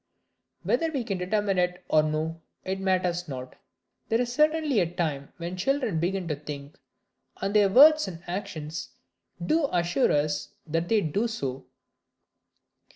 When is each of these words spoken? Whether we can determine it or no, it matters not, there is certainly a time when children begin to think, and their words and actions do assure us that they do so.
Whether 0.63 0.91
we 0.91 1.03
can 1.03 1.19
determine 1.19 1.59
it 1.59 1.85
or 1.87 2.01
no, 2.01 2.41
it 2.65 2.79
matters 2.79 3.27
not, 3.27 3.55
there 4.09 4.19
is 4.19 4.33
certainly 4.33 4.79
a 4.79 4.91
time 4.91 5.31
when 5.37 5.55
children 5.55 5.99
begin 5.99 6.27
to 6.29 6.35
think, 6.35 6.79
and 7.39 7.53
their 7.55 7.69
words 7.69 8.07
and 8.07 8.23
actions 8.25 8.89
do 9.45 9.69
assure 9.71 10.11
us 10.11 10.55
that 10.65 10.89
they 10.89 11.01
do 11.01 11.27
so. 11.27 11.67